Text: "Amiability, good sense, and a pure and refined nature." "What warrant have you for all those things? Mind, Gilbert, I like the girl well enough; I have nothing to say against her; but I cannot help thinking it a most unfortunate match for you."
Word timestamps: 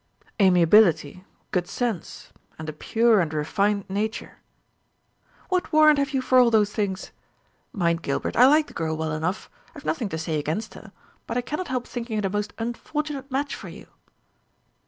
"Amiability, 0.39 1.25
good 1.51 1.67
sense, 1.67 2.33
and 2.57 2.67
a 2.67 2.73
pure 2.73 3.21
and 3.21 3.31
refined 3.35 3.87
nature." 3.87 4.39
"What 5.49 5.71
warrant 5.71 5.99
have 5.99 6.09
you 6.11 6.23
for 6.23 6.39
all 6.39 6.49
those 6.49 6.73
things? 6.73 7.11
Mind, 7.71 8.01
Gilbert, 8.01 8.35
I 8.35 8.47
like 8.47 8.65
the 8.65 8.73
girl 8.73 8.97
well 8.97 9.11
enough; 9.11 9.47
I 9.67 9.71
have 9.75 9.85
nothing 9.85 10.09
to 10.09 10.17
say 10.17 10.39
against 10.39 10.73
her; 10.73 10.91
but 11.27 11.37
I 11.37 11.41
cannot 11.41 11.67
help 11.67 11.85
thinking 11.85 12.17
it 12.17 12.25
a 12.25 12.31
most 12.31 12.51
unfortunate 12.57 13.29
match 13.29 13.53
for 13.53 13.69
you." 13.69 13.85